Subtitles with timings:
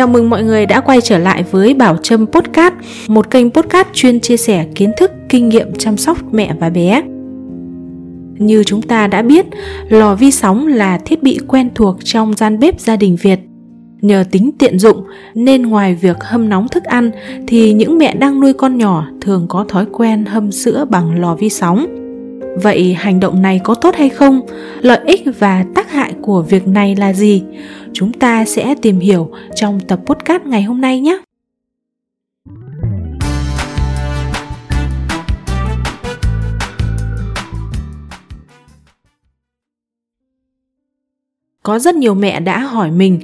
[0.00, 2.74] Chào mừng mọi người đã quay trở lại với Bảo Trâm Podcast,
[3.08, 7.02] một kênh podcast chuyên chia sẻ kiến thức, kinh nghiệm chăm sóc mẹ và bé.
[8.38, 9.46] Như chúng ta đã biết,
[9.88, 13.40] lò vi sóng là thiết bị quen thuộc trong gian bếp gia đình Việt.
[14.00, 17.10] Nhờ tính tiện dụng nên ngoài việc hâm nóng thức ăn
[17.46, 21.34] thì những mẹ đang nuôi con nhỏ thường có thói quen hâm sữa bằng lò
[21.34, 21.99] vi sóng.
[22.56, 24.40] Vậy hành động này có tốt hay không?
[24.80, 27.42] Lợi ích và tác hại của việc này là gì?
[27.92, 31.18] Chúng ta sẽ tìm hiểu trong tập podcast ngày hôm nay nhé.
[41.62, 43.20] Có rất nhiều mẹ đã hỏi mình,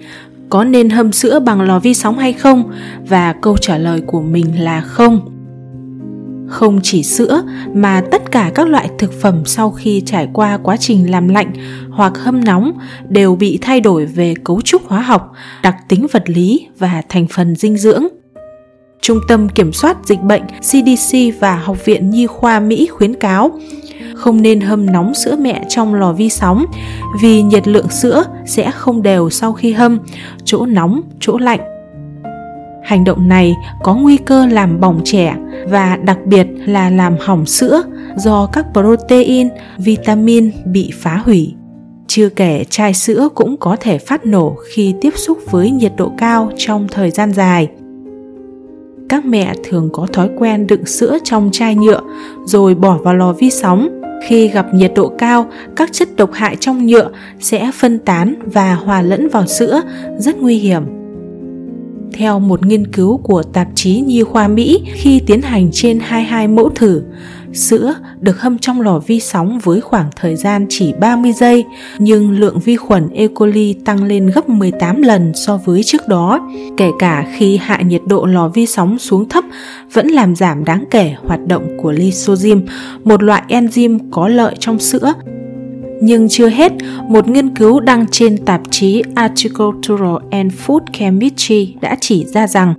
[0.50, 2.72] có nên hâm sữa bằng lò vi sóng hay không
[3.08, 5.36] và câu trả lời của mình là không
[6.48, 7.42] không chỉ sữa,
[7.74, 11.52] mà tất cả các loại thực phẩm sau khi trải qua quá trình làm lạnh
[11.90, 12.72] hoặc hâm nóng
[13.08, 17.26] đều bị thay đổi về cấu trúc hóa học, đặc tính vật lý và thành
[17.26, 18.06] phần dinh dưỡng.
[19.00, 23.50] Trung tâm kiểm soát dịch bệnh cdc và học viện nhi khoa mỹ khuyến cáo
[24.14, 26.64] không nên hâm nóng sữa mẹ trong lò vi sóng
[27.22, 29.98] vì nhiệt lượng sữa sẽ không đều sau khi hâm,
[30.44, 31.60] chỗ nóng, chỗ lạnh.
[32.84, 35.36] Hành động này có nguy cơ làm bỏng trẻ
[35.68, 37.82] và đặc biệt là làm hỏng sữa
[38.16, 41.54] do các protein vitamin bị phá hủy.
[42.06, 46.12] Chưa kể chai sữa cũng có thể phát nổ khi tiếp xúc với nhiệt độ
[46.18, 47.68] cao trong thời gian dài.
[49.08, 52.00] Các mẹ thường có thói quen đựng sữa trong chai nhựa
[52.44, 54.02] rồi bỏ vào lò vi sóng.
[54.28, 58.74] Khi gặp nhiệt độ cao các chất độc hại trong nhựa sẽ phân tán và
[58.74, 59.82] hòa lẫn vào sữa
[60.18, 60.82] rất nguy hiểm.
[62.12, 66.48] Theo một nghiên cứu của tạp chí Nhi khoa Mỹ khi tiến hành trên 22
[66.48, 67.02] mẫu thử,
[67.56, 71.64] sữa được hâm trong lò vi sóng với khoảng thời gian chỉ 30 giây,
[71.98, 73.26] nhưng lượng vi khuẩn E.
[73.26, 76.50] coli tăng lên gấp 18 lần so với trước đó.
[76.76, 79.44] Kể cả khi hạ nhiệt độ lò vi sóng xuống thấp
[79.92, 82.60] vẫn làm giảm đáng kể hoạt động của lysozyme,
[83.04, 85.12] một loại enzyme có lợi trong sữa
[86.00, 86.72] nhưng chưa hết,
[87.08, 92.74] một nghiên cứu đăng trên tạp chí Agricultural and Food Chemistry đã chỉ ra rằng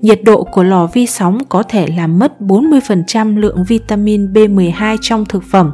[0.00, 5.24] nhiệt độ của lò vi sóng có thể làm mất 40% lượng vitamin B12 trong
[5.24, 5.72] thực phẩm,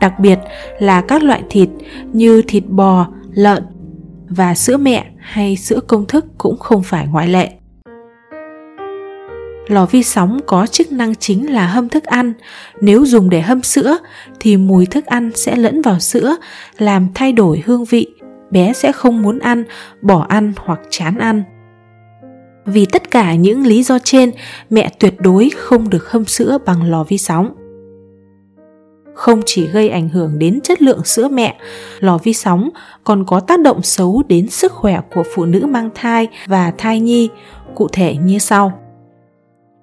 [0.00, 0.38] đặc biệt
[0.78, 1.68] là các loại thịt
[2.12, 3.62] như thịt bò, lợn
[4.28, 7.50] và sữa mẹ hay sữa công thức cũng không phải ngoại lệ.
[9.68, 12.32] Lò vi sóng có chức năng chính là hâm thức ăn.
[12.80, 13.96] Nếu dùng để hâm sữa
[14.40, 16.36] thì mùi thức ăn sẽ lẫn vào sữa,
[16.78, 18.06] làm thay đổi hương vị.
[18.50, 19.64] Bé sẽ không muốn ăn,
[20.02, 21.42] bỏ ăn hoặc chán ăn.
[22.66, 24.30] Vì tất cả những lý do trên,
[24.70, 27.54] mẹ tuyệt đối không được hâm sữa bằng lò vi sóng.
[29.14, 31.56] Không chỉ gây ảnh hưởng đến chất lượng sữa mẹ,
[32.00, 32.70] lò vi sóng
[33.04, 37.00] còn có tác động xấu đến sức khỏe của phụ nữ mang thai và thai
[37.00, 37.28] nhi,
[37.74, 38.84] cụ thể như sau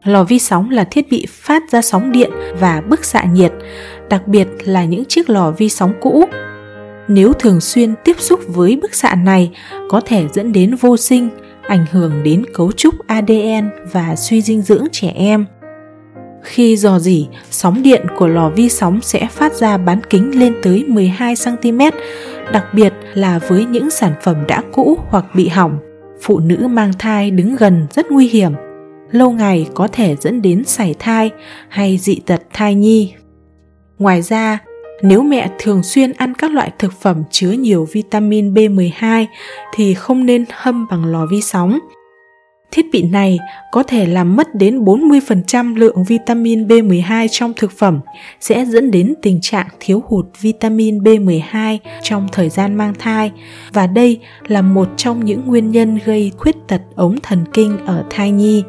[0.04, 3.52] Lò vi sóng là thiết bị phát ra sóng điện và bức xạ nhiệt,
[4.10, 6.26] đặc biệt là những chiếc lò vi sóng cũ.
[7.08, 9.52] Nếu thường xuyên tiếp xúc với bức xạ này
[9.90, 11.30] có thể dẫn đến vô sinh,
[11.72, 15.46] ảnh hưởng đến cấu trúc ADN và suy dinh dưỡng trẻ em.
[16.44, 20.56] Khi dò dỉ, sóng điện của lò vi sóng sẽ phát ra bán kính lên
[20.64, 21.80] tới 12 cm,
[22.54, 25.78] đặc biệt là với những sản phẩm đã cũ hoặc bị hỏng.
[26.22, 28.54] Phụ nữ mang thai đứng gần rất nguy hiểm
[29.12, 31.32] lâu ngày có thể dẫn đến sảy thai
[31.70, 33.14] hay dị tật thai nhi.
[34.00, 34.60] Ngoài ra,
[35.02, 39.26] nếu mẹ thường xuyên ăn các loại thực phẩm chứa nhiều vitamin B12
[39.74, 41.80] thì không nên hâm bằng lò vi sóng.
[42.72, 43.40] Thiết bị này
[43.72, 48.00] có thể làm mất đến 40% lượng vitamin B12 trong thực phẩm,
[48.40, 53.32] sẽ dẫn đến tình trạng thiếu hụt vitamin B12 trong thời gian mang thai
[53.74, 58.06] và đây là một trong những nguyên nhân gây khuyết tật ống thần kinh ở
[58.10, 58.64] thai nhi.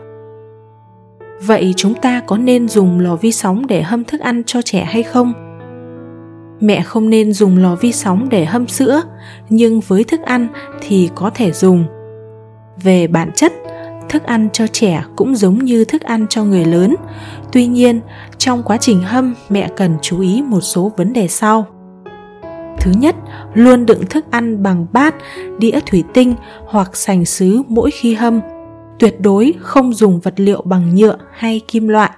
[1.46, 4.84] Vậy chúng ta có nên dùng lò vi sóng để hâm thức ăn cho trẻ
[4.84, 5.51] hay không?
[6.62, 9.02] Mẹ không nên dùng lò vi sóng để hâm sữa,
[9.48, 10.48] nhưng với thức ăn
[10.80, 11.84] thì có thể dùng.
[12.82, 13.52] Về bản chất,
[14.08, 16.94] thức ăn cho trẻ cũng giống như thức ăn cho người lớn.
[17.52, 18.00] Tuy nhiên,
[18.38, 21.66] trong quá trình hâm, mẹ cần chú ý một số vấn đề sau.
[22.80, 23.16] Thứ nhất,
[23.54, 25.14] luôn đựng thức ăn bằng bát,
[25.58, 26.34] đĩa thủy tinh
[26.66, 28.40] hoặc sành sứ mỗi khi hâm
[28.98, 32.10] tuyệt đối không dùng vật liệu bằng nhựa hay kim loại.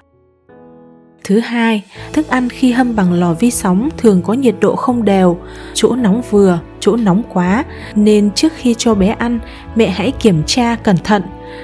[1.24, 1.82] Thứ hai,
[2.12, 5.38] thức ăn khi hâm bằng lò vi sóng thường có nhiệt độ không đều,
[5.74, 9.38] chỗ nóng vừa, chỗ nóng quá, nên trước khi cho bé ăn,
[9.74, 11.22] mẹ hãy kiểm tra cẩn thận,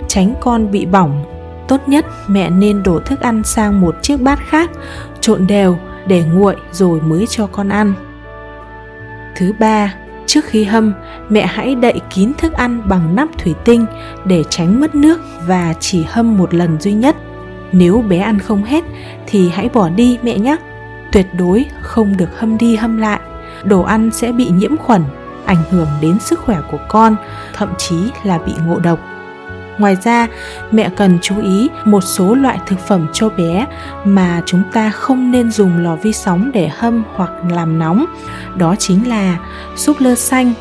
[0.08, 1.24] tránh con bị bỏng.
[1.68, 4.70] Tốt nhất mẹ nên đổ thức ăn sang một chiếc bát khác,
[5.20, 5.76] trộn đều
[6.06, 7.94] để nguội rồi mới cho con ăn.
[9.36, 9.94] Thứ ba,
[10.26, 10.92] Trước khi hâm,
[11.28, 13.86] mẹ hãy đậy kín thức ăn bằng nắp thủy tinh
[14.24, 17.16] để tránh mất nước và chỉ hâm một lần duy nhất.
[17.72, 18.84] Nếu bé ăn không hết
[19.26, 20.56] thì hãy bỏ đi mẹ nhé.
[21.12, 23.20] Tuyệt đối không được hâm đi hâm lại.
[23.64, 25.02] Đồ ăn sẽ bị nhiễm khuẩn,
[25.44, 27.16] ảnh hưởng đến sức khỏe của con,
[27.54, 28.98] thậm chí là bị ngộ độc.
[29.78, 30.26] Ngoài ra,
[30.70, 33.66] mẹ cần chú ý một số loại thực phẩm cho bé
[34.04, 38.04] mà chúng ta không nên dùng lò vi sóng để hâm hoặc làm nóng.
[38.56, 39.38] Đó chính là
[39.76, 40.52] súp lơ xanh.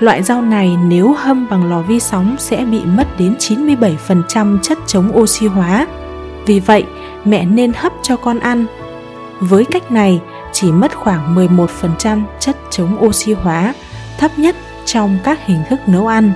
[0.00, 4.78] Loại rau này nếu hâm bằng lò vi sóng sẽ bị mất đến 97% chất
[4.86, 5.86] chống oxy hóa.
[6.46, 6.84] Vì vậy,
[7.24, 8.66] mẹ nên hấp cho con ăn.
[9.40, 10.20] Với cách này,
[10.52, 13.74] chỉ mất khoảng 11% chất chống oxy hóa,
[14.18, 16.32] thấp nhất trong các hình thức nấu ăn.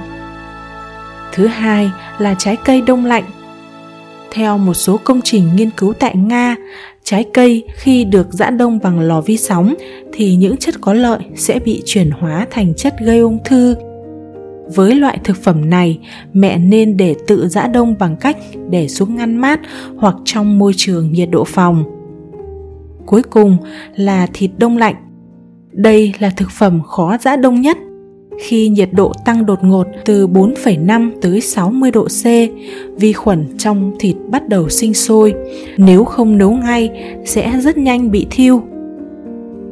[1.33, 3.25] Thứ hai là trái cây đông lạnh.
[4.31, 6.57] Theo một số công trình nghiên cứu tại Nga,
[7.05, 9.75] trái cây khi được giã đông bằng lò vi sóng
[10.13, 13.75] thì những chất có lợi sẽ bị chuyển hóa thành chất gây ung thư.
[14.75, 15.99] Với loại thực phẩm này,
[16.33, 18.37] mẹ nên để tự giã đông bằng cách
[18.71, 19.61] để xuống ngăn mát
[19.97, 21.85] hoặc trong môi trường nhiệt độ phòng.
[23.07, 23.57] Cuối cùng
[23.97, 24.95] là thịt đông lạnh.
[25.73, 27.79] Đây là thực phẩm khó giã đông nhất
[28.39, 32.25] khi nhiệt độ tăng đột ngột từ 4,5 tới 60 độ C,
[32.97, 35.35] vi khuẩn trong thịt bắt đầu sinh sôi.
[35.77, 36.91] Nếu không nấu ngay
[37.25, 38.63] sẽ rất nhanh bị thiêu.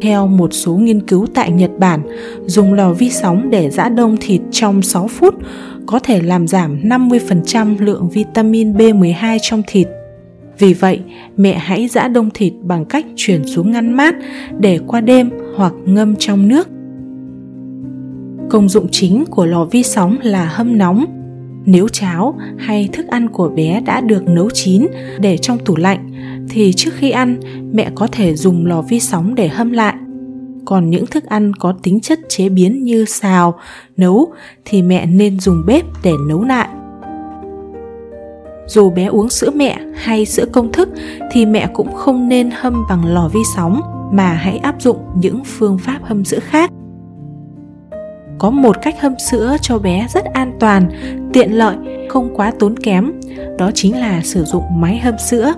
[0.00, 2.00] Theo một số nghiên cứu tại Nhật Bản,
[2.46, 5.34] dùng lò vi sóng để giã đông thịt trong 6 phút
[5.86, 9.88] có thể làm giảm 50% lượng vitamin B12 trong thịt.
[10.58, 11.00] Vì vậy,
[11.36, 14.16] mẹ hãy giã đông thịt bằng cách chuyển xuống ngăn mát
[14.58, 16.68] để qua đêm hoặc ngâm trong nước
[18.50, 21.04] Công dụng chính của lò vi sóng là hâm nóng.
[21.66, 24.86] Nếu cháo hay thức ăn của bé đã được nấu chín
[25.18, 26.10] để trong tủ lạnh
[26.50, 27.40] thì trước khi ăn
[27.72, 29.94] mẹ có thể dùng lò vi sóng để hâm lại.
[30.64, 33.54] Còn những thức ăn có tính chất chế biến như xào,
[33.96, 34.32] nấu
[34.64, 36.68] thì mẹ nên dùng bếp để nấu lại.
[38.66, 40.88] Dù bé uống sữa mẹ hay sữa công thức
[41.32, 43.80] thì mẹ cũng không nên hâm bằng lò vi sóng
[44.12, 46.70] mà hãy áp dụng những phương pháp hâm sữa khác
[48.38, 50.88] có một cách hâm sữa cho bé rất an toàn
[51.32, 51.76] tiện lợi
[52.08, 53.12] không quá tốn kém
[53.58, 55.52] đó chính là sử dụng máy hâm sữa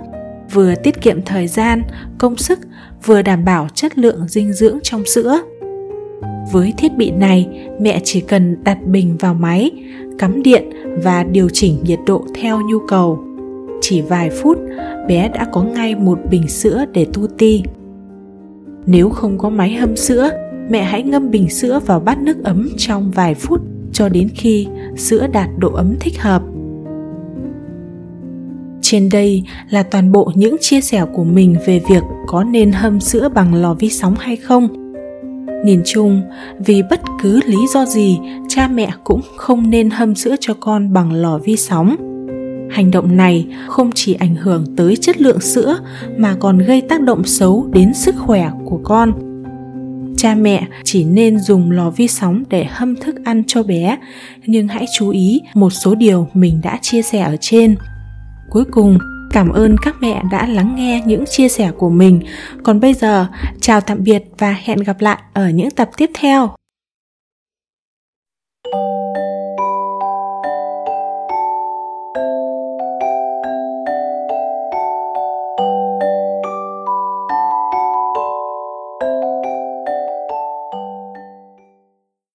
[0.52, 1.82] vừa tiết kiệm thời gian,
[2.18, 2.58] công sức,
[3.04, 5.40] vừa đảm bảo chất lượng dinh dưỡng trong sữa.
[6.52, 9.70] Với thiết bị này, mẹ chỉ cần đặt bình vào máy,
[10.18, 10.70] cắm điện
[11.02, 13.24] và điều chỉnh nhiệt độ theo nhu cầu.
[13.80, 14.58] Chỉ vài phút,
[15.08, 17.62] bé đã có ngay một bình sữa để tu ti.
[18.86, 20.30] Nếu không có máy hâm sữa,
[20.70, 23.60] mẹ hãy ngâm bình sữa vào bát nước ấm trong vài phút
[23.92, 24.66] cho đến khi
[24.96, 26.42] sữa đạt độ ấm thích hợp
[28.90, 33.00] trên đây là toàn bộ những chia sẻ của mình về việc có nên hâm
[33.00, 34.68] sữa bằng lò vi sóng hay không.
[35.64, 36.22] Nhìn chung,
[36.58, 38.18] vì bất cứ lý do gì,
[38.48, 41.96] cha mẹ cũng không nên hâm sữa cho con bằng lò vi sóng.
[42.70, 45.78] Hành động này không chỉ ảnh hưởng tới chất lượng sữa
[46.16, 49.12] mà còn gây tác động xấu đến sức khỏe của con.
[50.16, 53.98] Cha mẹ chỉ nên dùng lò vi sóng để hâm thức ăn cho bé,
[54.46, 57.76] nhưng hãy chú ý một số điều mình đã chia sẻ ở trên
[58.50, 58.98] cuối cùng,
[59.30, 62.20] cảm ơn các mẹ đã lắng nghe những chia sẻ của mình.
[62.62, 63.26] Còn bây giờ,
[63.60, 66.50] chào tạm biệt và hẹn gặp lại ở những tập tiếp theo.